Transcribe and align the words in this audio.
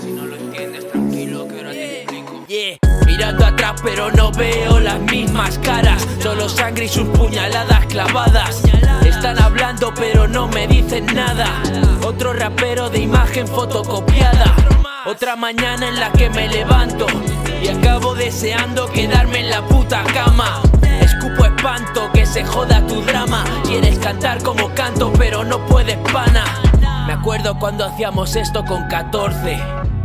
Si 0.00 0.12
no 0.12 0.26
lo 0.26 0.36
entiendes, 0.36 0.90
tranquilo, 0.90 1.48
que 1.48 1.56
ahora 1.56 1.70
te 1.70 2.02
explico. 2.02 2.44
Mirando 3.06 3.46
atrás, 3.46 3.80
pero 3.82 4.10
no 4.12 4.30
veo 4.32 4.80
las 4.80 5.00
mismas 5.00 5.58
caras. 5.58 6.06
Solo 6.22 6.48
sangre 6.48 6.84
y 6.84 6.88
sus 6.88 7.08
puñaladas 7.08 7.86
clavadas. 7.86 8.62
Están 9.04 9.38
hablando, 9.38 9.94
pero 9.94 10.28
no 10.28 10.46
me 10.48 10.66
dicen 10.66 11.06
nada. 11.06 11.62
Otro 12.04 12.32
rapero 12.34 12.90
de 12.90 12.98
imagen 12.98 13.46
fotocopiada. 13.46 14.54
Otra 15.06 15.36
mañana 15.36 15.88
en 15.88 16.00
la 16.00 16.12
que 16.12 16.28
me 16.30 16.48
levanto 16.48 17.06
y 17.62 17.68
acabo 17.68 18.14
deseando 18.14 18.90
quedarme 18.90 19.40
en 19.40 19.50
la 19.50 19.66
puta 19.66 20.02
cama. 20.12 20.60
Escupo 21.00 21.44
espanto 21.46 22.03
se 22.34 22.44
joda 22.44 22.84
tu 22.88 23.00
drama. 23.02 23.44
Quieres 23.64 23.96
cantar 24.00 24.42
como 24.42 24.68
canto, 24.70 25.12
pero 25.16 25.44
no 25.44 25.64
puedes 25.66 25.96
pana. 26.12 26.44
Me 27.06 27.12
acuerdo 27.12 27.60
cuando 27.60 27.84
hacíamos 27.84 28.34
esto 28.34 28.64
con 28.64 28.88
14. 28.88 29.56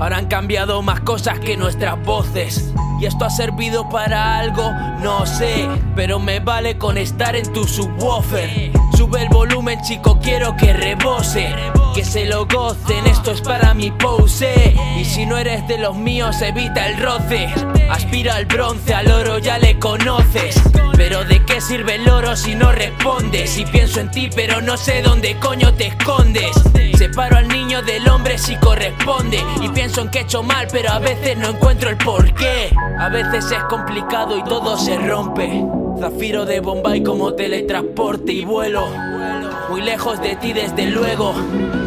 Ahora 0.00 0.16
han 0.16 0.26
cambiado 0.26 0.82
más 0.82 0.98
cosas 1.02 1.38
que 1.38 1.56
nuestras 1.56 2.02
voces. 2.02 2.74
¿Y 2.98 3.06
esto 3.06 3.24
ha 3.24 3.30
servido 3.30 3.88
para 3.88 4.38
algo? 4.38 4.72
No 5.02 5.26
sé, 5.26 5.68
pero 5.94 6.18
me 6.18 6.40
vale 6.40 6.78
con 6.78 6.96
estar 6.96 7.36
en 7.36 7.52
tu 7.52 7.64
subwoofer. 7.64 8.72
Sube 8.96 9.22
el 9.22 9.28
volumen, 9.28 9.80
chico, 9.82 10.18
quiero 10.20 10.56
que 10.56 10.72
rebose. 10.72 11.54
Que 11.94 12.04
se 12.04 12.24
lo 12.24 12.46
gocen, 12.46 13.06
esto 13.06 13.30
es 13.32 13.42
para 13.42 13.74
mi 13.74 13.90
pose. 13.90 14.74
Y 14.98 15.04
si 15.04 15.26
no 15.26 15.36
eres 15.36 15.66
de 15.68 15.78
los 15.78 15.96
míos, 15.96 16.40
evita 16.40 16.86
el 16.88 16.98
roce. 17.02 17.48
Aspira 17.90 18.36
al 18.36 18.46
bronce, 18.46 18.94
al 18.94 19.10
oro 19.10 19.38
ya 19.38 19.58
le 19.58 19.78
conoces. 19.78 20.60
Pero 20.96 21.24
¿de 21.24 21.44
qué 21.44 21.60
sirve 21.60 21.96
el 21.96 22.08
oro 22.08 22.34
si 22.36 22.54
no 22.54 22.72
respondes? 22.72 23.58
Y 23.58 23.66
pienso 23.66 24.00
en 24.00 24.10
ti, 24.10 24.30
pero 24.34 24.62
no 24.62 24.78
sé 24.78 25.02
dónde 25.02 25.36
coño 25.38 25.74
te 25.74 25.88
escondes. 25.88 26.50
Separo 26.96 27.36
al 27.36 27.48
niño 27.48 27.82
del 27.82 28.08
hombre 28.08 28.38
si 28.38 28.56
corresponde. 28.56 29.44
Y 29.60 29.68
pienso 29.68 30.00
en 30.00 30.10
que 30.10 30.20
he 30.20 30.22
hecho 30.22 30.42
mal, 30.42 30.66
pero 30.72 30.90
a 30.92 30.98
veces 30.98 31.36
no 31.36 31.50
encuentro 31.50 31.90
el 31.90 31.98
porqué. 31.98 32.74
A 32.98 33.08
veces 33.08 33.50
es 33.52 33.62
complicado 33.64 34.36
y 34.36 34.44
todo 34.44 34.76
se 34.78 34.96
rompe. 34.98 35.64
Zafiro 36.00 36.44
de 36.44 36.60
Bombay 36.60 37.02
como 37.02 37.34
teletransporte 37.34 38.32
y 38.32 38.44
vuelo. 38.44 38.86
Muy 39.68 39.82
lejos 39.82 40.20
de 40.20 40.36
ti 40.36 40.52
desde 40.52 40.86
luego. 40.86 41.34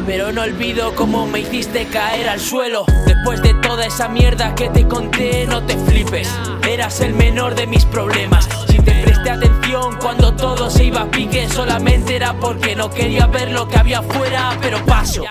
Pero 0.05 0.31
no 0.31 0.42
olvido 0.42 0.94
cómo 0.95 1.25
me 1.27 1.42
hiciste 1.42 1.86
caer 1.86 2.30
al 2.30 2.39
suelo. 2.39 2.86
Después 3.05 3.42
de 3.42 3.53
toda 3.55 3.86
esa 3.86 4.08
mierda 4.08 4.55
que 4.55 4.70
te 4.70 4.88
conté, 4.88 5.45
no 5.47 5.64
te 5.64 5.77
flipes. 5.77 6.30
Eras 6.67 7.02
el 7.02 7.14
menor 7.14 7.55
de 7.55 7.67
mis 7.67 7.86
problemas. 7.86 8.47
Si 8.67 8.80
te 8.80 9.03
presté 9.03 9.30
atención 9.30 9.97
cuando 10.00 10.33
todo 10.36 10.70
se 10.70 10.86
iba 10.86 11.02
a 11.02 11.11
pique, 11.11 11.47
solamente 11.50 12.16
era 12.16 12.33
porque 12.33 12.75
no 12.75 12.89
quería 12.89 13.27
ver 13.27 13.52
lo 13.52 13.67
que 13.67 13.77
había 13.77 14.00
afuera. 14.00 14.58
Pero 14.61 14.83
paso, 14.86 15.23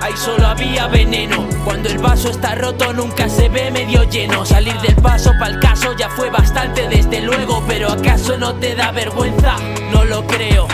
ahí 0.00 0.16
solo 0.16 0.46
había 0.46 0.86
veneno. 0.86 1.46
Cuando 1.64 1.88
el 1.88 1.98
vaso 1.98 2.30
está 2.30 2.54
roto, 2.54 2.92
nunca 2.92 3.28
se 3.28 3.48
ve 3.48 3.70
medio 3.70 4.04
lleno. 4.04 4.44
Salir 4.44 4.74
del 4.80 4.96
paso 4.96 5.32
para 5.38 5.52
el 5.52 5.60
caso 5.60 5.94
ya 5.96 6.08
fue 6.10 6.30
bastante, 6.30 6.88
desde 6.88 7.20
luego. 7.20 7.62
Pero 7.66 7.90
¿acaso 7.90 8.36
no 8.38 8.54
te 8.54 8.74
da 8.74 8.90
vergüenza? 8.92 9.56
No 9.92 10.04
lo 10.04 10.26
creo. 10.26 10.66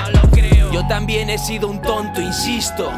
Yo 0.73 0.87
también 0.89 1.31
he 1.31 1.39
sido 1.39 1.69
un 1.69 1.81
tonto, 1.81 2.21
insisto. 2.21 2.91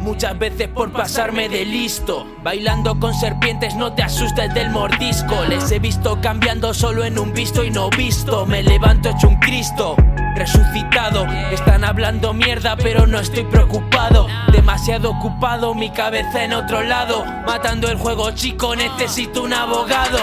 Muchas 0.00 0.38
veces 0.38 0.68
por 0.68 0.92
pasarme 0.92 1.48
de 1.48 1.64
listo. 1.64 2.26
Bailando 2.42 2.98
con 3.00 3.12
serpientes, 3.14 3.74
no 3.74 3.94
te 3.94 4.02
asustes 4.02 4.52
del 4.54 4.70
mordisco. 4.70 5.44
Les 5.48 5.70
he 5.72 5.78
visto 5.78 6.20
cambiando 6.20 6.72
solo 6.72 7.04
en 7.04 7.18
un 7.18 7.32
visto 7.32 7.64
y 7.64 7.70
no 7.70 7.90
visto. 7.90 8.46
Me 8.46 8.62
levanto 8.62 9.10
hecho 9.10 9.28
un 9.28 9.36
Cristo. 9.36 9.96
Resucitado, 10.36 11.26
están 11.50 11.82
hablando 11.82 12.32
mierda, 12.32 12.76
pero 12.76 13.06
no 13.06 13.18
estoy 13.18 13.44
preocupado. 13.44 14.28
Demasiado 14.78 15.10
ocupado, 15.10 15.74
mi 15.74 15.90
cabeza 15.90 16.44
en 16.44 16.52
otro 16.52 16.84
lado. 16.84 17.24
Matando 17.44 17.88
el 17.88 17.98
juego, 17.98 18.30
chico, 18.30 18.76
necesito 18.76 19.42
un 19.42 19.52
abogado. 19.52 20.18